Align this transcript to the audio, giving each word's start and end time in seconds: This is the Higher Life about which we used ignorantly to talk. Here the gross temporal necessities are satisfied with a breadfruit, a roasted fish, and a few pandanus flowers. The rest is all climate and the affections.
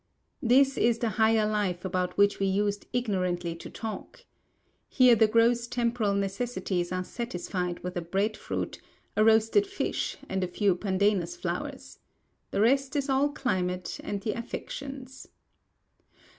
This 0.41 0.79
is 0.79 0.97
the 0.97 1.09
Higher 1.21 1.45
Life 1.45 1.85
about 1.85 2.17
which 2.17 2.39
we 2.39 2.47
used 2.47 2.87
ignorantly 2.91 3.53
to 3.57 3.69
talk. 3.69 4.25
Here 4.89 5.13
the 5.15 5.27
gross 5.27 5.67
temporal 5.67 6.15
necessities 6.15 6.91
are 6.91 7.03
satisfied 7.03 7.83
with 7.83 7.95
a 7.95 8.01
breadfruit, 8.01 8.81
a 9.15 9.23
roasted 9.23 9.67
fish, 9.67 10.17
and 10.27 10.43
a 10.43 10.47
few 10.47 10.73
pandanus 10.75 11.37
flowers. 11.37 11.99
The 12.49 12.61
rest 12.61 12.95
is 12.95 13.09
all 13.11 13.29
climate 13.29 13.99
and 14.03 14.21
the 14.21 14.31
affections. 14.31 15.27